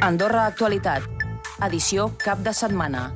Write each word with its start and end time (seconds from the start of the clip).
Andorra 0.00 0.44
Actualitat. 0.46 1.02
Edició 1.66 2.04
cap 2.22 2.38
de 2.46 2.52
setmana. 2.54 3.08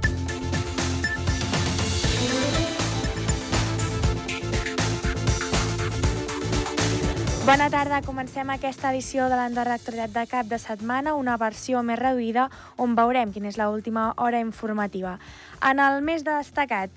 Bona 7.47 7.69
tarda, 7.71 8.01
comencem 8.03 8.51
aquesta 8.51 8.91
edició 8.91 9.29
de 9.31 9.39
l'Andorra 9.39 9.77
Actualitat 9.79 10.17
de 10.17 10.27
cap 10.27 10.51
de 10.51 10.59
setmana, 10.59 11.15
una 11.15 11.37
versió 11.39 11.85
més 11.87 12.01
reduïda 12.03 12.49
on 12.83 12.99
veurem 12.99 13.31
quina 13.31 13.53
és 13.55 13.61
l'última 13.63 14.11
hora 14.17 14.43
informativa. 14.43 15.21
En 15.63 15.79
el 15.79 16.03
més 16.03 16.27
destacat, 16.27 16.91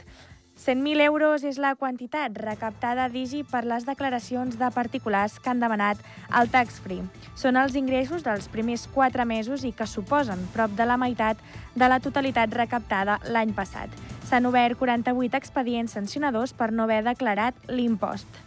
100.000 0.56 1.02
euros 1.04 1.44
és 1.44 1.58
la 1.60 1.74
quantitat 1.76 2.38
recaptada 2.40 3.10
d'IGI 3.12 3.42
per 3.52 3.66
les 3.68 3.84
declaracions 3.84 4.56
de 4.56 4.70
particulars 4.72 5.36
que 5.40 5.52
han 5.52 5.60
demanat 5.60 6.00
el 6.40 6.48
tax 6.50 6.80
free. 6.80 7.04
Són 7.36 7.60
els 7.60 7.76
ingressos 7.76 8.24
dels 8.24 8.48
primers 8.48 8.88
4 8.94 9.26
mesos 9.28 9.66
i 9.68 9.74
que 9.76 9.86
suposen 9.86 10.48
prop 10.54 10.72
de 10.80 10.88
la 10.88 10.96
meitat 10.98 11.42
de 11.76 11.90
la 11.92 12.00
totalitat 12.00 12.56
recaptada 12.56 13.20
l'any 13.28 13.52
passat. 13.54 13.92
S'han 14.26 14.48
obert 14.48 14.80
48 14.80 15.36
expedients 15.36 15.92
sancionadors 16.00 16.56
per 16.56 16.72
no 16.72 16.88
haver 16.88 17.04
declarat 17.04 17.60
l'impost. 17.68 18.40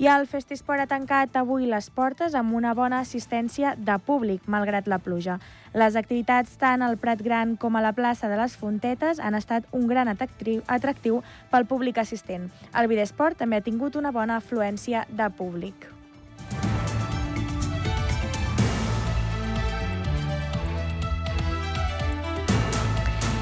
I 0.00 0.06
el 0.08 0.24
Festisport 0.30 0.80
ha 0.80 0.88
tancat 0.88 1.34
avui 1.36 1.66
les 1.68 1.90
portes 1.90 2.32
amb 2.38 2.54
una 2.56 2.72
bona 2.78 3.02
assistència 3.04 3.74
de 3.76 3.98
públic, 3.98 4.46
malgrat 4.46 4.86
la 4.88 4.96
pluja. 5.02 5.40
Les 5.70 5.94
activitats 5.94 6.56
tant 6.58 6.82
al 6.82 6.96
Prat 6.98 7.20
Gran 7.22 7.52
com 7.54 7.76
a 7.78 7.82
la 7.84 7.92
plaça 7.94 8.26
de 8.26 8.34
les 8.40 8.56
Fontetes 8.58 9.20
han 9.22 9.38
estat 9.38 9.68
un 9.70 9.86
gran 9.86 10.10
atractiu 10.10 11.22
pel 11.52 11.68
públic 11.70 12.02
assistent. 12.02 12.50
El 12.74 12.90
Videsport 12.90 13.38
també 13.38 13.60
ha 13.60 13.66
tingut 13.70 13.94
una 13.94 14.10
bona 14.10 14.42
afluència 14.42 15.06
de 15.14 15.30
públic. 15.30 15.86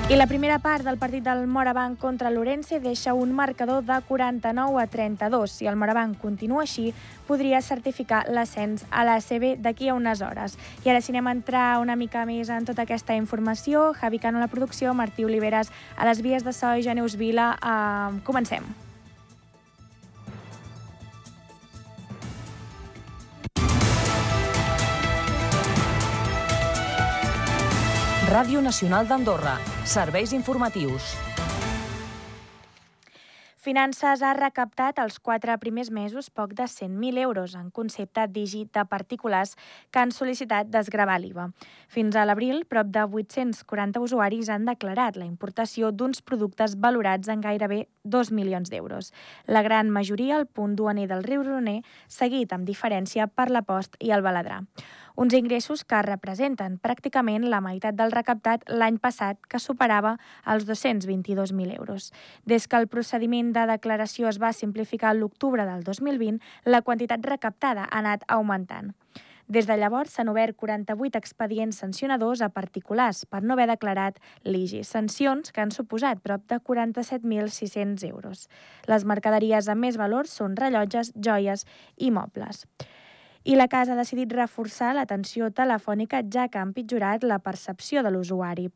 I 0.08 0.16
la 0.16 0.24
primera 0.26 0.56
part 0.58 0.86
del 0.86 0.96
partit 0.96 1.20
del 1.20 1.42
Morabanc 1.52 1.98
contra 2.00 2.30
l'Orense 2.32 2.78
deixa 2.80 3.12
un 3.12 3.34
marcador 3.36 3.82
de 3.84 3.98
49 4.08 4.80
a 4.80 4.86
32. 4.86 5.52
Si 5.52 5.68
el 5.68 5.76
Morabanc 5.76 6.16
continua 6.16 6.62
així, 6.64 6.94
podria 7.28 7.60
certificar 7.60 8.22
l'ascens 8.32 8.86
a 8.88 9.04
la 9.04 9.18
CB 9.20 9.58
d'aquí 9.60 9.92
a 9.92 9.98
unes 10.00 10.24
hores. 10.24 10.56
I 10.80 10.94
ara 10.94 11.04
si 11.04 11.12
anem 11.12 11.28
a 11.28 11.36
entrar 11.36 11.68
una 11.84 12.00
mica 12.00 12.24
més 12.24 12.48
en 12.48 12.64
tota 12.64 12.88
aquesta 12.88 13.20
informació, 13.20 13.92
Javi 14.00 14.24
Cano 14.24 14.40
a 14.40 14.46
la 14.48 14.52
producció, 14.56 14.96
Martí 14.96 15.28
Oliveres 15.28 15.68
a 15.98 16.08
les 16.08 16.24
vies 16.24 16.40
de 16.40 16.56
so 16.56 16.72
i 16.72 16.88
Janeus 16.88 17.20
Vila. 17.20 17.58
Uh, 17.60 18.22
comencem. 18.24 18.87
Ràdio 28.28 28.60
Nacional 28.60 29.06
d'Andorra. 29.08 29.54
Serveis 29.88 30.34
informatius. 30.36 31.14
Finances 33.56 34.20
ha 34.22 34.34
recaptat 34.36 35.00
els 35.00 35.16
quatre 35.18 35.54
primers 35.62 35.88
mesos 35.90 36.28
poc 36.28 36.52
de 36.58 36.66
100.000 36.68 37.22
euros 37.22 37.54
en 37.56 37.70
concepte 37.72 38.26
dígit 38.28 38.68
de 38.76 38.84
particulars 38.84 39.56
que 39.90 40.02
han 40.02 40.12
sol·licitat 40.12 40.68
desgravar 40.68 41.16
l'IVA. 41.22 41.48
Fins 41.88 42.20
a 42.20 42.26
l'abril, 42.28 42.66
prop 42.68 42.92
de 42.92 43.06
840 43.08 44.04
usuaris 44.04 44.52
han 44.52 44.68
declarat 44.68 45.16
la 45.16 45.24
importació 45.24 45.88
d'uns 45.90 46.20
productes 46.20 46.76
valorats 46.76 47.32
en 47.32 47.40
gairebé 47.40 47.86
2 48.04 48.30
milions 48.36 48.68
d'euros. 48.68 49.12
La 49.46 49.64
gran 49.64 49.88
majoria 49.88 50.36
al 50.36 50.46
punt 50.46 50.76
duaner 50.76 51.08
del 51.08 51.24
riu 51.24 51.48
Roner, 51.48 51.80
seguit 52.06 52.52
amb 52.52 52.68
diferència 52.68 53.26
per 53.26 53.48
la 53.48 53.64
Post 53.64 53.96
i 54.04 54.12
el 54.12 54.20
Baladrà 54.20 54.66
uns 55.18 55.34
ingressos 55.34 55.82
que 55.82 55.98
representen 56.06 56.76
pràcticament 56.78 57.48
la 57.50 57.58
meitat 57.58 57.96
del 57.98 58.12
recaptat 58.14 58.62
l'any 58.70 59.00
passat, 59.02 59.40
que 59.50 59.58
superava 59.58 60.12
els 60.46 60.62
222.000 60.68 61.74
euros. 61.74 62.12
Des 62.46 62.68
que 62.70 62.78
el 62.78 62.86
procediment 62.86 63.50
de 63.56 63.64
declaració 63.66 64.28
es 64.30 64.38
va 64.38 64.52
simplificar 64.54 65.16
l'octubre 65.16 65.64
del 65.66 65.82
2020, 65.82 66.38
la 66.70 66.82
quantitat 66.86 67.26
recaptada 67.26 67.88
ha 67.88 67.98
anat 67.98 68.22
augmentant. 68.28 68.92
Des 69.48 69.66
de 69.66 69.74
llavors 69.80 70.14
s'han 70.14 70.30
obert 70.30 70.54
48 70.54 71.18
expedients 71.18 71.82
sancionadors 71.82 72.44
a 72.44 72.50
particulars 72.54 73.24
per 73.26 73.42
no 73.42 73.56
haver 73.56 73.66
declarat 73.72 74.20
l'IGI, 74.44 74.84
sancions 74.84 75.50
que 75.50 75.64
han 75.64 75.74
suposat 75.74 76.22
prop 76.22 76.46
de 76.46 76.60
47.600 76.62 78.06
euros. 78.12 78.46
Les 78.86 79.08
mercaderies 79.08 79.66
amb 79.66 79.88
més 79.88 79.98
valor 79.98 80.30
són 80.30 80.54
rellotges, 80.54 81.10
joies 81.16 81.66
i 81.96 82.12
mobles 82.14 82.68
i 83.48 83.54
la 83.56 83.64
Casa 83.72 83.94
ha 83.94 83.96
decidit 83.96 84.32
reforçar 84.36 84.90
l'atenció 84.92 85.46
telefònica 85.56 86.18
ja 86.34 86.42
que 86.52 86.58
ha 86.60 86.64
empitjorat 86.66 87.22
la 87.24 87.38
percepció 87.40 88.02
de 88.04 88.10
l'usuari. 88.12 88.66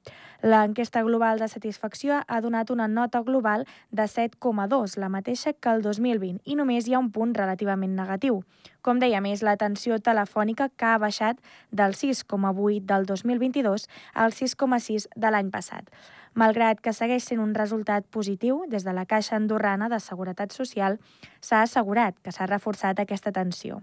L'enquesta 0.41 1.03
global 1.05 1.43
de 1.43 1.49
satisfacció 1.53 2.23
ha 2.27 2.41
donat 2.41 2.73
una 2.73 2.87
nota 2.89 3.21
global 3.21 3.67
de 3.91 4.07
7,2, 4.09 4.97
la 4.97 5.11
mateixa 5.13 5.53
que 5.53 5.75
el 5.77 5.85
2020, 5.85 6.41
i 6.47 6.57
només 6.57 6.89
hi 6.89 6.97
ha 6.97 7.05
un 7.05 7.13
punt 7.13 7.37
relativament 7.37 7.93
negatiu. 8.01 8.41
Com 8.83 8.99
deia 8.99 9.21
més, 9.23 9.45
l'atenció 9.47 10.01
telefònica 10.03 10.67
que 10.75 10.89
ha 10.91 10.99
baixat 10.99 11.39
del 11.71 11.95
6,8 11.95 12.83
del 12.89 13.07
2022 13.07 13.87
al 14.25 14.35
6,6 14.35 15.07
de 15.15 15.31
l'any 15.31 15.53
passat. 15.55 15.87
Malgrat 16.33 16.79
que 16.81 16.95
segueix 16.97 17.27
sent 17.29 17.43
un 17.45 17.51
resultat 17.53 18.07
positiu, 18.09 18.63
des 18.73 18.87
de 18.87 18.93
la 18.97 19.05
Caixa 19.05 19.37
Andorrana 19.37 19.91
de 19.93 19.99
Seguretat 20.01 20.55
Social 20.57 20.97
s'ha 21.45 21.59
assegurat 21.61 22.17
que 22.25 22.33
s'ha 22.33 22.47
reforçat 22.49 23.03
aquesta 23.03 23.29
atenció. 23.29 23.83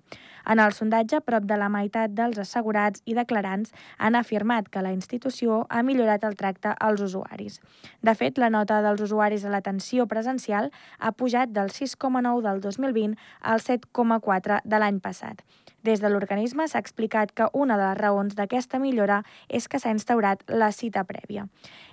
En 0.49 0.57
el 0.57 0.73
sondatge, 0.73 1.19
prop 1.21 1.45
de 1.45 1.59
la 1.61 1.67
meitat 1.69 2.15
dels 2.17 2.39
assegurats 2.41 3.03
i 3.05 3.13
declarants 3.13 3.69
han 3.99 4.17
afirmat 4.17 4.71
que 4.73 4.81
la 4.81 4.95
institució 4.95 5.67
ha 5.69 5.83
millorat 5.83 6.25
el 6.25 6.33
tracte 6.39 6.73
als 6.79 7.03
usuaris. 7.05 7.59
De 8.01 8.15
fet, 8.17 8.41
la 8.41 8.49
nota 8.49 8.81
dels 8.81 9.05
usuaris 9.05 9.45
a 9.45 9.53
l'atenció 9.53 10.07
presencial 10.07 10.71
ha 10.97 11.11
pujat 11.11 11.53
del 11.53 11.69
6,9 11.69 12.41
del 12.41 12.61
2020 12.65 13.13
al 13.41 13.61
7,4 13.61 14.61
de 14.65 14.79
l'any 14.81 14.88
passat. 14.97 15.43
Des 15.85 16.01
de 16.01 16.09
l'organisme 16.09 16.65
s'ha 16.67 16.81
explicat 16.81 17.31
que 17.31 17.51
una 17.53 17.77
de 17.77 17.85
les 17.85 17.99
raons 17.99 18.33
d'aquesta 18.33 18.79
millora 18.81 19.21
és 19.47 19.69
que 19.69 19.77
s'ha 19.77 19.93
instaurat 19.93 20.41
la 20.49 20.71
cita 20.71 21.05
prèvia. 21.05 21.45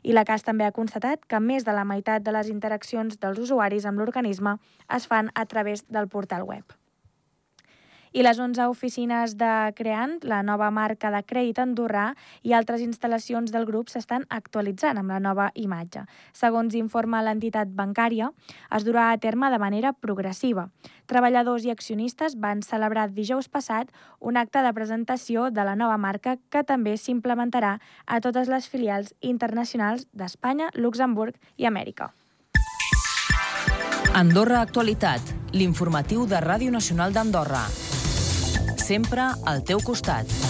I 0.02 0.16
la 0.16 0.24
CAS 0.24 0.48
també 0.48 0.64
ha 0.64 0.72
constatat 0.72 1.28
que 1.28 1.40
més 1.40 1.68
de 1.68 1.76
la 1.76 1.84
meitat 1.84 2.24
de 2.24 2.32
les 2.32 2.48
interaccions 2.48 3.20
dels 3.20 3.44
usuaris 3.44 3.84
amb 3.84 4.00
l'organisme 4.00 4.56
es 4.88 5.06
fan 5.06 5.28
a 5.34 5.44
través 5.44 5.84
del 5.92 6.08
portal 6.08 6.48
web. 6.48 6.64
I 8.16 8.22
les 8.24 8.38
11 8.40 8.64
oficines 8.72 9.34
de 9.36 9.48
Creant, 9.76 10.14
la 10.24 10.38
nova 10.42 10.70
marca 10.72 11.10
de 11.12 11.18
crèdit 11.20 11.58
andorrà 11.60 12.14
i 12.40 12.54
altres 12.56 12.80
instal·lacions 12.80 13.52
del 13.52 13.66
grup 13.68 13.90
s'estan 13.92 14.22
actualitzant 14.32 14.96
amb 14.96 15.12
la 15.12 15.18
nova 15.20 15.50
imatge. 15.52 16.06
Segons 16.32 16.72
informa 16.80 17.20
l'entitat 17.20 17.68
bancària, 17.76 18.30
es 18.72 18.86
durà 18.88 19.10
a 19.10 19.18
terme 19.20 19.50
de 19.52 19.58
manera 19.60 19.92
progressiva. 19.92 20.70
Treballadors 21.12 21.66
i 21.68 21.74
accionistes 21.74 22.38
van 22.40 22.62
celebrar 22.64 23.10
dijous 23.12 23.50
passat 23.52 23.92
un 24.18 24.40
acte 24.40 24.62
de 24.64 24.72
presentació 24.72 25.50
de 25.50 25.66
la 25.68 25.76
nova 25.76 25.98
marca 26.00 26.38
que 26.48 26.64
també 26.64 26.96
s'implementarà 26.96 27.74
a 28.06 28.20
totes 28.24 28.48
les 28.48 28.64
filials 28.64 29.12
internacionals 29.20 30.08
d'Espanya, 30.16 30.70
Luxemburg 30.72 31.36
i 31.58 31.68
Amèrica. 31.68 32.14
Andorra 34.16 34.62
Actualitat, 34.64 35.20
l'informatiu 35.52 36.24
de 36.24 36.40
Ràdio 36.40 36.72
Nacional 36.72 37.12
d'Andorra 37.12 37.66
sempre 38.86 39.24
al 39.42 39.64
teu 39.66 39.82
costat. 39.82 40.45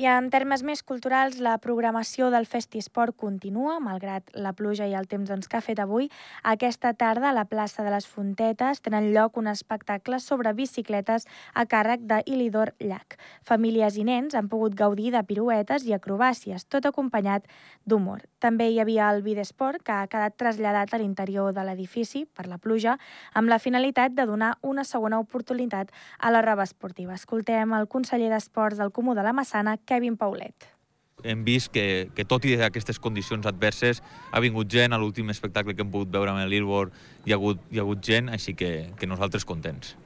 I 0.00 0.06
en 0.08 0.30
termes 0.32 0.62
més 0.64 0.80
culturals, 0.80 1.42
la 1.44 1.58
programació 1.60 2.30
del 2.32 2.46
Festisport 2.48 3.12
continua, 3.20 3.74
malgrat 3.84 4.30
la 4.32 4.54
pluja 4.56 4.86
i 4.88 4.94
el 4.96 5.04
temps 5.10 5.28
doncs, 5.28 5.44
que 5.44 5.58
ha 5.58 5.60
fet 5.60 5.82
avui. 5.82 6.06
Aquesta 6.40 6.94
tarda, 6.96 7.28
a 7.28 7.36
la 7.36 7.44
plaça 7.44 7.84
de 7.84 7.92
les 7.92 8.06
Fontetes, 8.08 8.80
tenen 8.80 9.10
lloc 9.12 9.36
un 9.36 9.50
espectacle 9.52 10.16
sobre 10.24 10.54
bicicletes 10.56 11.28
a 11.52 11.66
càrrec 11.68 12.06
de 12.08 12.22
Ilidor 12.24 12.72
Llac. 12.80 13.18
Famílies 13.44 13.98
i 14.00 14.06
nens 14.08 14.38
han 14.38 14.48
pogut 14.48 14.78
gaudir 14.78 15.10
de 15.12 15.20
piruetes 15.20 15.84
i 15.84 15.92
acrobàcies, 15.92 16.64
tot 16.64 16.88
acompanyat 16.88 17.44
d'humor. 17.84 18.24
També 18.40 18.70
hi 18.70 18.80
havia 18.80 19.10
el 19.12 19.20
Videsport, 19.20 19.84
que 19.84 19.92
ha 19.92 20.08
quedat 20.08 20.38
traslladat 20.40 20.96
a 20.96 21.02
l'interior 21.04 21.52
de 21.52 21.66
l'edifici 21.68 22.24
per 22.24 22.48
la 22.48 22.56
pluja, 22.56 22.96
amb 23.34 23.52
la 23.52 23.60
finalitat 23.60 24.16
de 24.16 24.24
donar 24.24 24.54
una 24.62 24.88
segona 24.88 25.20
oportunitat 25.20 25.92
a 26.16 26.32
la 26.32 26.40
roba 26.40 26.64
esportiva. 26.64 27.20
Escoltem 27.20 27.76
el 27.76 27.86
conseller 27.92 28.32
d'Esports 28.32 28.80
del 28.80 28.96
Comú 28.96 29.12
de 29.12 29.28
la 29.28 29.36
Massana, 29.36 29.76
Kevin 29.90 30.16
Paulet 30.20 30.70
hem 31.24 31.44
vist 31.44 31.70
que, 31.72 32.10
que 32.16 32.24
tot 32.24 32.44
i 32.48 32.54
aquestes 32.64 33.00
condicions 33.02 33.46
adverses 33.48 34.02
ha 34.32 34.40
vingut 34.40 34.70
gent, 34.72 34.94
a 34.94 35.00
l'últim 35.00 35.30
espectacle 35.32 35.74
que 35.74 35.84
hem 35.84 35.92
pogut 35.92 36.12
veure 36.12 36.32
amb 36.32 36.46
l'Ilbor 36.48 36.92
hi, 37.26 37.32
ha 37.32 37.38
hagut, 37.38 37.60
hi 37.70 37.80
ha 37.80 37.84
hagut 37.84 38.04
gent, 38.04 38.30
així 38.32 38.54
que, 38.56 38.70
que 38.96 39.10
nosaltres 39.10 39.44
contents. 39.44 39.96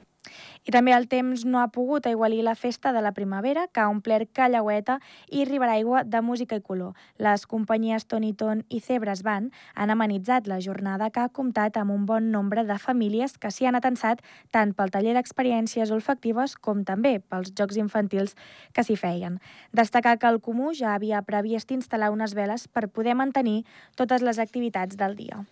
I 0.65 0.73
també 0.73 0.93
el 0.95 1.07
temps 1.07 1.45
no 1.45 1.59
ha 1.61 1.67
pogut 1.73 2.07
aigualir 2.09 2.41
la 2.43 2.55
festa 2.55 2.91
de 2.93 3.01
la 3.01 3.11
primavera, 3.13 3.67
que 3.67 3.81
ha 3.81 3.89
omplert 3.89 4.31
callaueta 4.33 4.99
i 5.29 5.45
riberaigua 5.45 6.03
de 6.03 6.21
música 6.21 6.57
i 6.57 6.61
color. 6.61 6.93
Les 7.17 7.45
companyies 7.45 8.07
Toniton 8.09 8.63
i 8.69 8.79
Cebres 8.79 9.23
Van 9.23 9.51
han 9.75 9.93
amenitzat 9.93 10.47
la 10.47 10.59
jornada 10.59 11.09
que 11.09 11.21
ha 11.21 11.29
comptat 11.29 11.77
amb 11.77 11.93
un 11.93 12.05
bon 12.05 12.31
nombre 12.31 12.65
de 12.65 12.77
famílies 12.81 13.37
que 13.37 13.51
s'hi 13.51 13.69
han 13.69 13.77
atensat 13.77 14.23
tant 14.51 14.73
pel 14.73 14.93
taller 14.93 15.15
d'experiències 15.17 15.91
olfactives 15.91 16.55
com 16.55 16.83
també 16.83 17.17
pels 17.19 17.53
jocs 17.53 17.77
infantils 17.81 18.35
que 18.73 18.83
s'hi 18.83 18.97
feien. 18.99 19.39
Destacar 19.71 20.17
que 20.17 20.31
el 20.31 20.41
Comú 20.41 20.73
ja 20.73 20.95
havia 20.95 21.21
previst 21.21 21.71
instal·lar 21.71 22.11
unes 22.13 22.33
veles 22.33 22.67
per 22.67 22.87
poder 22.89 23.15
mantenir 23.15 23.63
totes 23.95 24.25
les 24.25 24.39
activitats 24.39 24.97
del 24.97 25.15
dia. 25.15 25.45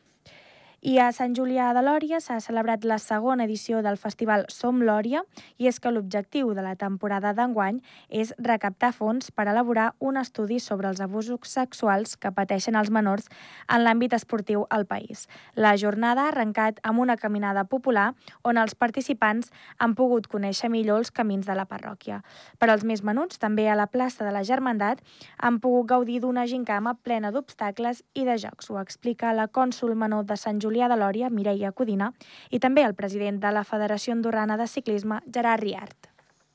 I 0.83 0.97
a 0.99 1.13
Sant 1.15 1.31
Julià 1.31 1.69
de 1.71 1.79
Lòria 1.79 2.17
s'ha 2.19 2.41
celebrat 2.43 2.83
la 2.83 2.97
segona 2.99 3.45
edició 3.47 3.79
del 3.85 3.95
festival 3.95 4.41
Som 4.51 4.81
Lòria 4.83 5.21
i 5.55 5.69
és 5.69 5.77
que 5.79 5.93
l'objectiu 5.95 6.49
de 6.57 6.65
la 6.65 6.73
temporada 6.75 7.29
d'enguany 7.31 7.77
és 8.11 8.33
recaptar 8.35 8.89
fons 8.91 9.31
per 9.31 9.45
elaborar 9.47 9.93
un 10.03 10.19
estudi 10.19 10.57
sobre 10.59 10.89
els 10.91 10.99
abusos 10.99 11.47
sexuals 11.47 12.17
que 12.19 12.33
pateixen 12.35 12.75
els 12.75 12.91
menors 12.91 13.29
en 13.71 13.85
l'àmbit 13.85 14.11
esportiu 14.17 14.65
al 14.69 14.83
país. 14.85 15.29
La 15.55 15.71
jornada 15.79 16.25
ha 16.25 16.33
arrencat 16.33 16.83
amb 16.83 16.99
una 16.99 17.15
caminada 17.15 17.63
popular 17.63 18.09
on 18.43 18.59
els 18.59 18.75
participants 18.75 19.53
han 19.79 19.95
pogut 19.95 20.27
conèixer 20.27 20.67
millor 20.67 20.99
els 20.99 21.15
camins 21.15 21.47
de 21.47 21.55
la 21.55 21.63
parròquia. 21.63 22.19
Per 22.59 22.67
als 22.67 22.83
més 22.83 23.05
menuts, 23.07 23.39
també 23.39 23.69
a 23.69 23.79
la 23.79 23.87
plaça 23.87 24.27
de 24.27 24.35
la 24.35 24.43
Germandat, 24.43 24.99
han 25.39 25.61
pogut 25.63 25.87
gaudir 25.95 26.19
d'una 26.19 26.43
gincama 26.43 26.97
plena 26.99 27.31
d'obstacles 27.31 28.03
i 28.13 28.27
de 28.27 28.35
jocs. 28.35 28.67
Ho 28.67 28.83
explica 28.83 29.31
la 29.31 29.47
cònsul 29.47 29.95
menor 29.95 30.27
de 30.27 30.35
Sant 30.35 30.59
Julià 30.59 30.72
Julià 30.73 30.89
de 30.89 30.97
Lòria, 30.97 31.29
Mireia 31.29 31.69
Codina, 31.71 32.07
i 32.49 32.59
també 32.59 32.81
el 32.87 32.95
president 32.97 33.37
de 33.43 33.53
la 33.53 33.61
Federació 33.63 34.17
Andorrana 34.17 34.57
de 34.57 34.65
Ciclisme, 34.65 35.21
Gerard 35.29 35.61
Riart. 35.61 36.12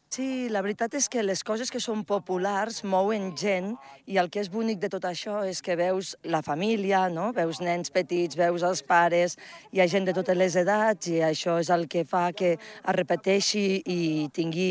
Sí, 0.08 0.48
la 0.48 0.62
veritat 0.64 0.94
és 0.96 1.04
que 1.12 1.20
les 1.20 1.42
coses 1.44 1.68
que 1.68 1.80
són 1.84 2.00
populars 2.08 2.78
mouen 2.88 3.34
gent 3.36 3.74
i 4.08 4.16
el 4.16 4.30
que 4.32 4.40
és 4.40 4.48
bonic 4.48 4.78
de 4.80 4.88
tot 4.88 5.04
això 5.04 5.42
és 5.44 5.60
que 5.60 5.76
veus 5.76 6.14
la 6.24 6.40
família, 6.40 7.02
no? 7.12 7.26
veus 7.36 7.60
nens 7.60 7.92
petits, 7.92 8.38
veus 8.40 8.64
els 8.64 8.80
pares, 8.88 9.36
hi 9.68 9.82
ha 9.84 9.86
gent 9.92 10.08
de 10.08 10.14
totes 10.16 10.38
les 10.40 10.56
edats 10.56 11.10
i 11.12 11.20
això 11.20 11.58
és 11.60 11.68
el 11.68 11.84
que 11.92 12.06
fa 12.08 12.30
que 12.32 12.54
es 12.56 12.96
repeteixi 12.96 13.66
i 13.84 14.00
tingui 14.32 14.70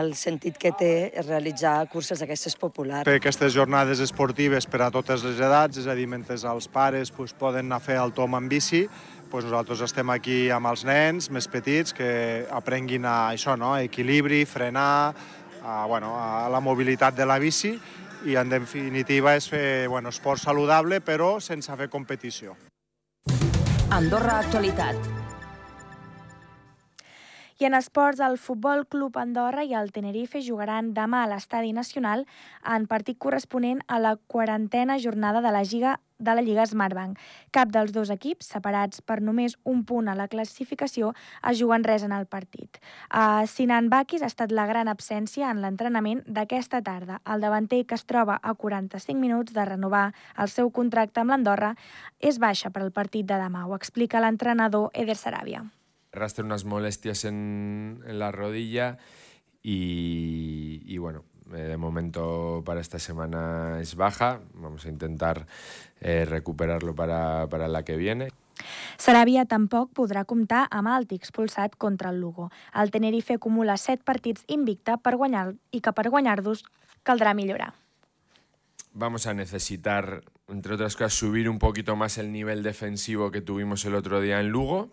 el 0.00 0.16
sentit 0.18 0.58
que 0.58 0.74
té 0.74 0.92
realitzar 1.28 1.76
curses 1.92 2.18
d'aquestes 2.18 2.58
populars. 2.58 3.06
Fer 3.06 3.20
aquestes 3.22 3.54
jornades 3.54 4.02
esportives 4.02 4.66
per 4.66 4.82
a 4.82 4.90
totes 4.90 5.22
les 5.22 5.38
edats, 5.38 5.78
és 5.78 5.86
a 5.86 5.94
dir, 5.94 6.10
mentre 6.10 6.34
els 6.34 6.66
pares 6.66 7.14
pues, 7.14 7.30
poden 7.38 7.70
anar 7.70 7.78
a 7.78 7.86
fer 7.86 8.02
el 8.02 8.10
tom 8.18 8.34
en 8.34 8.50
bici, 8.50 8.88
pues 9.32 9.46
nosaltres 9.46 9.80
estem 9.80 10.10
aquí 10.12 10.50
amb 10.52 10.68
els 10.68 10.82
nens 10.84 11.30
més 11.32 11.46
petits 11.48 11.94
que 11.96 12.44
aprenguin 12.52 13.06
a 13.08 13.32
això, 13.32 13.56
no? 13.56 13.72
a 13.72 13.80
equilibri, 13.80 14.42
frenar, 14.44 15.14
a, 15.64 15.86
bueno, 15.88 16.12
a 16.20 16.50
la 16.52 16.60
mobilitat 16.60 17.16
de 17.16 17.24
la 17.24 17.38
bici 17.40 17.72
i 18.28 18.36
en 18.36 18.52
definitiva 18.52 19.32
és 19.34 19.48
fer 19.48 19.88
bueno, 19.88 20.12
esport 20.12 20.44
saludable 20.44 21.00
però 21.00 21.38
sense 21.40 21.72
fer 21.80 21.88
competició. 21.88 22.52
Andorra 23.88 24.38
Actualitat. 24.44 25.21
I 27.62 27.64
en 27.64 27.74
esports, 27.74 28.18
el 28.18 28.38
Futbol 28.42 28.88
Club 28.90 29.16
Andorra 29.20 29.62
i 29.62 29.76
el 29.78 29.92
Tenerife 29.94 30.40
jugaran 30.42 30.88
demà 30.96 31.20
a 31.22 31.28
l'Estadi 31.30 31.70
Nacional 31.72 32.24
en 32.66 32.88
partit 32.90 33.20
corresponent 33.22 33.84
a 33.86 34.00
la 34.02 34.16
quarantena 34.32 34.96
jornada 34.98 35.38
de 35.44 35.52
la 35.54 35.60
Lliga 35.62 35.92
de 36.18 36.34
la 36.34 36.42
Lliga 36.42 36.64
Smartbank. 36.66 37.20
Cap 37.54 37.70
dels 37.70 37.92
dos 37.94 38.10
equips, 38.10 38.48
separats 38.50 38.98
per 39.06 39.20
només 39.22 39.54
un 39.62 39.84
punt 39.86 40.10
a 40.10 40.16
la 40.18 40.26
classificació, 40.32 41.12
es 41.50 41.60
juguen 41.60 41.86
res 41.86 42.02
en 42.02 42.14
el 42.16 42.26
partit. 42.26 42.80
Uh, 43.14 43.46
Sinan 43.46 43.90
Bakis 43.92 44.24
ha 44.26 44.30
estat 44.32 44.50
la 44.50 44.66
gran 44.66 44.90
absència 44.90 45.50
en 45.50 45.60
l'entrenament 45.62 46.24
d'aquesta 46.26 46.80
tarda. 46.82 47.20
El 47.22 47.46
davanter, 47.46 47.84
que 47.86 47.94
es 47.94 48.06
troba 48.10 48.40
a 48.42 48.54
45 48.54 49.20
minuts 49.20 49.54
de 49.54 49.68
renovar 49.70 50.08
el 50.34 50.50
seu 50.50 50.74
contracte 50.74 51.22
amb 51.22 51.30
l'Andorra, 51.30 51.76
és 52.18 52.42
baixa 52.42 52.74
per 52.74 52.82
al 52.82 52.90
partit 52.90 53.30
de 53.30 53.38
demà. 53.38 53.68
Ho 53.68 53.78
explica 53.78 54.22
l'entrenador 54.22 54.90
Eder 54.94 55.18
Saràbia 55.18 55.62
arrastra 56.12 56.44
unas 56.44 56.64
molestias 56.64 57.24
en, 57.24 58.02
en 58.06 58.18
la 58.18 58.30
rodilla 58.32 58.98
y, 59.62 60.82
y 60.84 60.98
bueno, 60.98 61.24
eh, 61.52 61.56
de 61.56 61.76
momento 61.76 62.62
para 62.64 62.80
esta 62.80 62.98
semana 62.98 63.80
es 63.80 63.94
baja. 63.94 64.40
Vamos 64.54 64.84
a 64.84 64.88
intentar 64.88 65.46
eh, 66.00 66.24
recuperarlo 66.24 66.94
para, 66.94 67.46
para 67.48 67.68
la 67.68 67.84
que 67.84 67.96
viene. 67.96 68.28
Saràbia 69.00 69.42
tampoc 69.48 69.90
podrà 69.96 70.22
comptar 70.28 70.66
amb 70.70 70.86
Alti 70.92 71.16
expulsat 71.18 71.74
contra 71.80 72.12
el 72.12 72.20
Lugo. 72.20 72.50
El 72.78 72.92
Tenerife 72.94 73.34
acumula 73.40 73.74
7 73.80 74.04
partits 74.06 74.44
invicta 74.46 74.98
per 75.02 75.16
guanyar 75.16 75.54
i 75.72 75.80
que 75.82 75.92
per 75.96 76.10
guanyar-los 76.12 76.62
caldrà 77.02 77.32
millorar. 77.34 77.72
Vamos 78.92 79.26
a 79.26 79.34
necesitar, 79.34 80.22
entre 80.48 80.74
otras 80.74 80.94
cosas, 80.94 81.14
subir 81.14 81.48
un 81.48 81.58
poquito 81.58 81.96
más 81.96 82.18
el 82.18 82.30
nivel 82.30 82.62
defensivo 82.62 83.32
que 83.32 83.40
tuvimos 83.40 83.84
el 83.86 83.96
otro 83.96 84.20
día 84.20 84.38
en 84.38 84.50
Lugo 84.50 84.90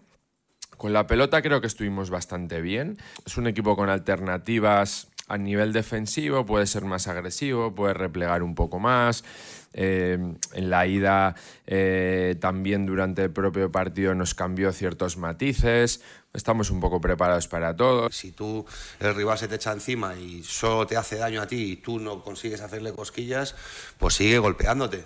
Con 0.79 0.93
la 0.93 1.07
pelota 1.07 1.41
creo 1.41 1.59
que 1.59 1.67
estuvimos 1.67 2.09
bastante 2.09 2.61
bien. 2.61 2.97
Es 3.25 3.35
un 3.35 3.47
equipo 3.47 3.75
con 3.75 3.89
alternativas 3.89 5.09
a 5.27 5.37
nivel 5.37 5.73
defensivo, 5.73 6.45
puede 6.45 6.67
ser 6.67 6.85
más 6.85 7.09
agresivo, 7.09 7.75
puede 7.75 7.93
replegar 7.93 8.43
un 8.43 8.55
poco 8.55 8.79
más. 8.79 9.25
Eh, 9.73 10.17
en 10.53 10.69
la 10.69 10.87
ida 10.87 11.35
eh, 11.67 12.37
también 12.39 12.85
durante 12.85 13.23
el 13.23 13.29
propio 13.29 13.69
partido 13.73 14.15
nos 14.15 14.33
cambió 14.33 14.71
ciertos 14.71 15.17
matices. 15.17 16.01
Estamos 16.33 16.71
un 16.71 16.79
poco 16.79 17.01
preparados 17.01 17.49
para 17.49 17.75
todo. 17.75 18.09
Si 18.09 18.31
tú, 18.31 18.65
el 19.01 19.13
rival 19.13 19.37
se 19.37 19.49
te 19.49 19.55
echa 19.55 19.73
encima 19.73 20.15
y 20.15 20.43
solo 20.43 20.87
te 20.87 20.95
hace 20.95 21.17
daño 21.17 21.41
a 21.41 21.47
ti 21.47 21.73
y 21.73 21.75
tú 21.75 21.99
no 21.99 22.23
consigues 22.23 22.61
hacerle 22.61 22.93
cosquillas, 22.93 23.53
pues 23.97 24.13
sigue 24.13 24.39
golpeándote. 24.39 25.03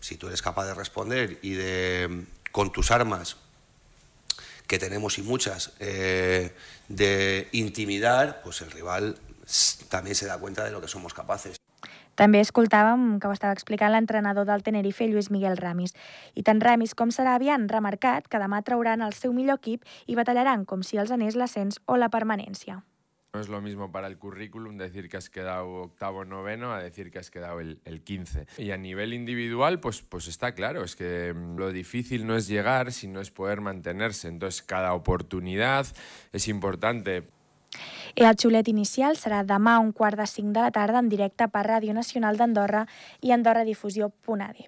Si 0.00 0.16
tú 0.16 0.28
eres 0.28 0.40
capaz 0.40 0.64
de 0.64 0.72
responder 0.72 1.38
y 1.42 1.50
de, 1.50 2.24
con 2.50 2.72
tus 2.72 2.90
armas, 2.90 3.36
que 4.72 4.78
tenemos 4.78 5.18
y 5.18 5.22
muchas, 5.22 5.74
eh, 5.80 6.50
de 6.88 7.46
intimidar, 7.52 8.40
pues 8.42 8.62
el 8.62 8.70
rival 8.70 9.18
també 9.90 10.14
se 10.14 10.24
da 10.24 10.38
cuenta 10.38 10.64
de 10.64 10.70
lo 10.70 10.80
que 10.80 10.88
somos 10.88 11.12
capaces. 11.12 11.58
També 12.14 12.40
escoltàvem 12.40 13.18
que 13.20 13.28
ho 13.28 13.34
estava 13.36 13.52
explicant 13.52 13.92
l'entrenador 13.92 14.46
del 14.48 14.64
Tenerife, 14.64 15.04
Lluís 15.10 15.28
Miguel 15.30 15.58
Ramis. 15.60 15.92
I 16.32 16.40
tant 16.48 16.64
Ramis 16.64 16.96
com 16.96 17.12
Saràbia 17.12 17.52
han 17.52 17.68
remarcat 17.68 18.32
que 18.32 18.40
demà 18.40 18.62
trauran 18.64 19.04
el 19.04 19.12
seu 19.12 19.36
millor 19.36 19.60
equip 19.60 19.84
i 20.06 20.16
batallaran 20.16 20.64
com 20.64 20.80
si 20.80 20.96
els 20.96 21.12
anés 21.12 21.36
l'ascens 21.36 21.76
o 21.84 22.00
la 22.00 22.08
permanència. 22.08 22.80
No 23.34 23.40
es 23.40 23.48
lo 23.48 23.62
mismo 23.62 23.90
para 23.90 24.08
el 24.08 24.18
currículum 24.18 24.76
decir 24.76 25.08
que 25.08 25.16
has 25.16 25.30
quedado 25.30 25.66
octavo 25.84 26.26
noveno 26.26 26.74
a 26.74 26.82
decir 26.82 27.10
que 27.10 27.18
has 27.18 27.30
quedado 27.30 27.60
el, 27.60 27.80
el 27.86 28.02
15. 28.02 28.46
Y 28.58 28.72
a 28.72 28.76
nivel 28.76 29.14
individual, 29.14 29.80
pues, 29.80 30.02
pues 30.02 30.28
está 30.28 30.52
claro, 30.52 30.84
es 30.84 30.96
que 30.96 31.32
mm, 31.32 31.56
lo 31.56 31.72
difícil 31.72 32.26
no 32.26 32.36
es 32.36 32.46
llegar, 32.46 32.92
sino 32.92 33.22
es 33.22 33.30
poder 33.30 33.62
mantenerse. 33.62 34.28
Entonces, 34.28 34.60
cada 34.60 34.92
oportunidad 34.92 35.86
es 36.30 36.46
importante. 36.46 37.24
I 38.20 38.26
el 38.28 38.36
xulet 38.36 38.68
inicial 38.68 39.16
serà 39.16 39.40
demà 39.48 39.78
un 39.80 39.94
quart 39.96 40.20
de 40.20 40.26
cinc 40.28 40.52
de 40.52 40.60
la 40.60 40.70
tarda 40.70 41.00
en 41.00 41.08
directe 41.08 41.48
per 41.48 41.64
Ràdio 41.64 41.96
Nacional 41.96 42.36
d'Andorra 42.36 42.84
i 43.24 43.32
AndorraDifusió.ad. 43.32 44.66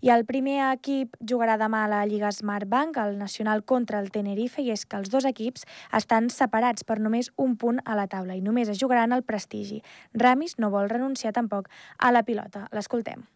I 0.00 0.12
el 0.14 0.22
primer 0.28 0.60
equip 0.68 1.16
jugarà 1.18 1.56
demà 1.58 1.82
a 1.84 1.88
la 1.90 2.04
Lliga 2.06 2.30
Smartbank, 2.30 3.00
el 3.02 3.16
Nacional 3.18 3.64
contra 3.64 3.98
el 3.98 4.12
Tenerife, 4.14 4.62
i 4.62 4.70
és 4.70 4.84
que 4.86 4.98
els 5.00 5.10
dos 5.10 5.26
equips 5.26 5.66
estan 5.98 6.30
separats 6.30 6.86
per 6.86 7.00
només 7.02 7.32
un 7.36 7.56
punt 7.58 7.80
a 7.84 7.96
la 7.98 8.06
taula 8.06 8.36
i 8.38 8.44
només 8.44 8.70
es 8.70 8.78
jugaran 8.78 9.12
el 9.16 9.24
prestigi. 9.26 9.82
Ramis 10.14 10.54
no 10.62 10.70
vol 10.70 10.86
renunciar 10.92 11.34
tampoc 11.34 11.66
a 11.98 12.12
la 12.14 12.22
pilota. 12.22 12.68
L'escoltem. 12.70 13.26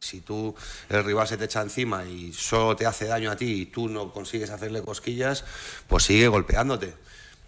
Si 0.00 0.22
tú, 0.22 0.54
el 0.88 1.04
rival 1.04 1.28
se 1.28 1.36
te 1.36 1.44
echa 1.44 1.60
encima 1.60 2.04
y 2.06 2.32
solo 2.32 2.74
te 2.74 2.86
hace 2.86 3.06
daño 3.06 3.30
a 3.30 3.36
ti 3.36 3.62
y 3.62 3.66
tú 3.66 3.88
no 3.88 4.10
consigues 4.12 4.50
hacerle 4.50 4.82
cosquillas, 4.82 5.44
pues 5.86 6.04
sigue 6.04 6.26
golpeándote. 6.26 6.94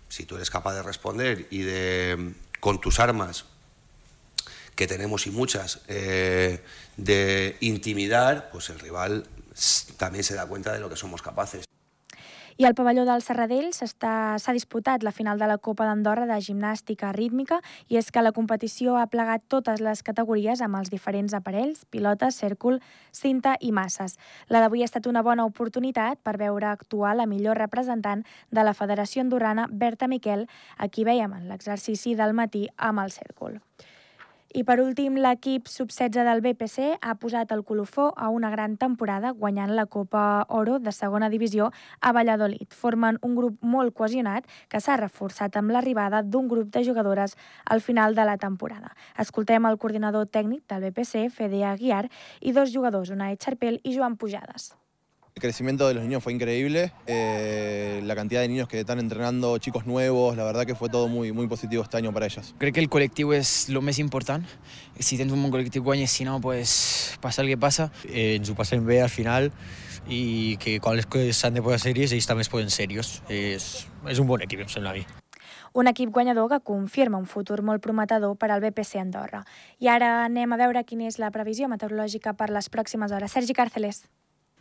Si 0.09 0.27
tú 0.27 0.37
eres 0.37 0.51
capaz 0.51 0.75
de 0.75 0.83
responder 0.83 1.47
y 1.51 1.63
de, 1.63 2.35
con 2.61 2.79
tus 2.81 3.01
armas, 3.01 3.47
que 4.75 4.87
tenemos 4.87 5.27
y 5.27 5.31
muchas, 5.31 5.83
eh, 5.89 6.61
de 6.97 7.57
intimidar, 7.61 8.51
pues 8.51 8.71
el 8.71 8.79
rival 8.79 9.27
también 9.97 10.25
se 10.25 10.35
da 10.35 10.47
cuenta 10.47 10.73
de 10.73 10.81
lo 10.81 10.89
que 10.89 10.97
somos 10.97 11.23
capaces. 11.23 11.65
I 12.59 12.65
al 12.65 12.75
pavelló 12.75 13.05
del 13.09 13.23
Serradell 13.25 13.71
s'ha 13.73 14.53
disputat 14.53 15.03
la 15.03 15.13
final 15.13 15.39
de 15.41 15.47
la 15.49 15.57
Copa 15.59 15.87
d'Andorra 15.89 16.27
de 16.29 16.37
gimnàstica 16.45 17.13
rítmica 17.17 17.61
i 17.89 17.97
és 17.97 18.11
que 18.13 18.23
la 18.23 18.33
competició 18.37 18.99
ha 19.01 19.07
plegat 19.11 19.43
totes 19.49 19.81
les 19.81 20.03
categories 20.05 20.61
amb 20.61 20.77
els 20.79 20.93
diferents 20.93 21.33
aparells, 21.35 21.87
pilotes, 21.91 22.37
cèrcol, 22.39 22.79
cinta 23.11 23.57
i 23.61 23.73
masses. 23.73 24.19
La 24.49 24.61
d'avui 24.61 24.85
ha 24.85 24.91
estat 24.91 25.09
una 25.09 25.25
bona 25.27 25.47
oportunitat 25.49 26.21
per 26.23 26.37
veure 26.37 26.69
actuar 26.69 27.17
la 27.17 27.27
millor 27.27 27.59
representant 27.59 28.27
de 28.51 28.63
la 28.63 28.77
Federació 28.77 29.25
Andorrana, 29.25 29.67
Berta 29.71 30.07
Miquel, 30.07 30.47
a 30.77 30.89
qui 30.89 31.09
veiem 31.09 31.33
en 31.33 31.49
l'exercici 31.49 32.15
del 32.15 32.37
matí 32.37 32.69
amb 32.77 33.01
el 33.01 33.17
cèrcol. 33.17 33.59
I 34.53 34.67
per 34.69 34.83
últim, 34.83 35.15
l'equip 35.17 35.69
sub-16 35.71 36.27
del 36.27 36.43
BPC 36.45 36.99
ha 37.01 37.15
posat 37.17 37.55
el 37.55 37.63
colofó 37.65 38.11
a 38.21 38.29
una 38.29 38.51
gran 38.53 38.75
temporada 38.77 39.31
guanyant 39.33 39.73
la 39.73 39.87
Copa 39.87 40.45
Oro 40.53 40.77
de 40.79 40.93
segona 40.93 41.31
divisió 41.33 41.71
a 42.01 42.13
Valladolid. 42.13 42.69
Formen 42.69 43.17
un 43.25 43.33
grup 43.39 43.57
molt 43.65 43.97
cohesionat 43.97 44.45
que 44.69 44.83
s'ha 44.85 44.99
reforçat 45.01 45.57
amb 45.57 45.73
l'arribada 45.73 46.21
d'un 46.21 46.53
grup 46.53 46.69
de 46.69 46.85
jugadores 46.85 47.39
al 47.65 47.81
final 47.81 48.15
de 48.15 48.29
la 48.29 48.37
temporada. 48.37 48.93
Escoltem 49.17 49.65
el 49.65 49.81
coordinador 49.81 50.29
tècnic 50.29 50.69
del 50.69 50.85
BPC, 50.91 51.31
Fede 51.33 51.65
Aguiar, 51.65 52.05
i 52.43 52.53
dos 52.53 52.77
jugadors, 52.77 53.09
Unai 53.09 53.41
Charpel 53.41 53.81
i 53.85 53.97
Joan 53.97 54.21
Pujades. 54.21 54.75
El 55.35 55.41
crecimiento 55.41 55.89
de 55.89 55.95
los 55.95 56.03
niños 56.05 56.23
fue 56.23 56.35
increíble, 56.35 56.93
eh, 57.07 58.03
la 58.05 58.15
cantidad 58.15 58.43
de 58.43 58.49
niños 58.49 58.69
que 58.69 58.81
están 58.81 58.99
entrenando, 58.99 59.57
chicos 59.57 59.87
nuevos, 59.87 60.37
la 60.37 60.45
verdad 60.45 60.67
que 60.67 60.75
fue 60.75 60.91
todo 60.91 61.09
muy, 61.09 61.33
muy 61.33 61.47
positivo 61.47 61.83
este 61.83 61.97
año 61.97 62.13
para 62.13 62.27
ellos. 62.27 62.55
Crec 62.59 62.75
que 62.75 62.81
el 62.81 62.91
col·lectiu 62.91 63.33
és 63.33 63.71
el 63.73 63.81
més 63.81 63.99
important. 63.99 64.45
Si 65.01 65.17
tens 65.17 65.33
un 65.33 65.41
bon 65.41 65.51
col·lectiu 65.51 65.83
guanyes, 65.83 66.13
si 66.13 66.29
no, 66.29 66.39
pues, 66.45 67.17
passa 67.25 67.41
el 67.41 67.49
que 67.49 67.57
passa. 67.57 67.89
Eh, 68.05 68.37
ens 68.37 68.53
ho 68.53 68.55
passem 68.55 68.85
bé 68.85 69.01
al 69.01 69.09
final 69.09 69.51
i 70.07 70.59
que 70.61 70.79
quan 70.85 71.01
les 71.01 71.09
coses 71.09 71.41
s'han 71.41 71.57
de 71.57 71.65
posar 71.65 71.81
sèries, 71.81 72.13
ells 72.13 72.29
també 72.29 72.45
es 72.45 72.53
posen 72.53 72.69
serios. 72.69 73.23
És, 73.33 73.87
és 74.05 74.21
un 74.21 74.29
bon 74.29 74.45
equip, 74.45 74.61
em 74.61 74.69
sembla 74.69 74.93
a 74.93 75.01
mi. 75.01 75.07
Un 75.73 75.89
equip 75.89 76.13
guanyador 76.13 76.51
que 76.53 76.61
confirma 76.61 77.17
un 77.17 77.25
futur 77.25 77.63
molt 77.65 77.81
prometedor 77.81 78.37
per 78.37 78.53
al 78.53 78.61
BPC 78.61 79.01
Andorra. 79.01 79.47
I 79.81 79.89
ara 79.89 80.19
anem 80.27 80.53
a 80.53 80.61
veure 80.61 80.85
quina 80.85 81.09
és 81.09 81.17
la 81.17 81.33
previsió 81.33 81.73
meteorològica 81.73 82.37
per 82.37 82.53
les 82.53 82.69
pròximes 82.69 83.17
hores. 83.17 83.33
Sergi 83.33 83.57
Càrceles. 83.57 84.05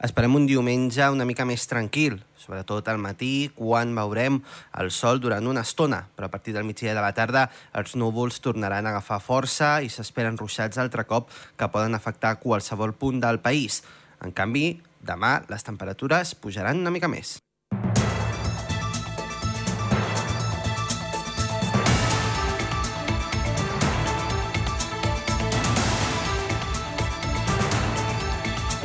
Esperem 0.01 0.34
un 0.34 0.48
diumenge 0.50 1.05
una 1.13 1.27
mica 1.29 1.46
més 1.46 1.67
tranquil, 1.70 2.15
sobretot 2.41 2.88
al 2.89 2.98
matí, 2.98 3.51
quan 3.53 3.91
veurem 3.93 4.39
el 4.81 4.89
sol 4.89 5.22
durant 5.22 5.46
una 5.46 5.62
estona, 5.62 6.00
però 6.15 6.25
a 6.25 6.34
partir 6.34 6.55
del 6.55 6.65
migdia 6.65 6.96
de 6.98 7.03
la 7.05 7.12
tarda 7.13 7.43
els 7.77 7.93
núvols 7.93 8.41
tornaran 8.41 8.89
a 8.89 8.96
agafar 8.96 9.20
força 9.22 9.70
i 9.86 9.93
s'esperen 9.93 10.41
ruixats 10.41 10.81
altre 10.81 11.05
cop 11.05 11.29
que 11.53 11.70
poden 11.70 11.93
afectar 11.93 12.39
qualsevol 12.41 12.96
punt 12.98 13.22
del 13.22 13.43
país. 13.46 13.84
En 14.25 14.34
canvi, 14.34 14.81
demà 15.05 15.38
les 15.53 15.70
temperatures 15.70 16.34
pujaran 16.34 16.81
una 16.81 16.98
mica 16.98 17.12
més. 17.12 17.38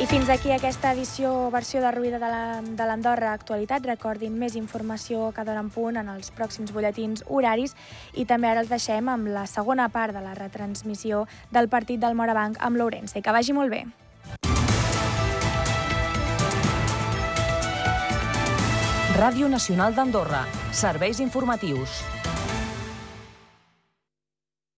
Fins 0.07 0.29
aquí 0.29 0.51
aquesta 0.51 0.93
edició 0.93 1.49
versió 1.51 1.81
de 1.81 1.91
Ruïda 1.91 2.17
de 2.19 2.27
la- 2.31 2.61
de 2.61 2.85
l'Andorra 2.85 3.33
Actualitat. 3.33 3.85
Recordin 3.85 4.37
més 4.39 4.55
informació 4.55 5.31
cada 5.33 5.51
hora 5.51 5.59
en 5.59 5.69
punt 5.69 5.97
en 5.97 6.07
els 6.09 6.31
pròxims 6.31 6.71
butlletins 6.71 7.23
horaris 7.27 7.75
i 8.13 8.25
també 8.25 8.47
ara 8.47 8.61
els 8.61 8.69
deixem 8.69 9.09
amb 9.09 9.27
la 9.27 9.45
segona 9.47 9.89
part 9.89 10.13
de 10.13 10.21
la 10.21 10.33
retransmissió 10.33 11.27
del 11.51 11.67
partit 11.67 11.99
del 11.99 12.15
Morabanc 12.15 12.57
amb 12.59 12.77
l'Ourense. 12.77 13.21
Que 13.21 13.31
vagi 13.31 13.53
molt 13.53 13.69
bé. 13.69 13.85
Ràdio 19.17 19.49
Nacional 19.49 19.95
d'Andorra. 19.95 20.45
Serveis 20.71 21.19
informatius. 21.19 22.03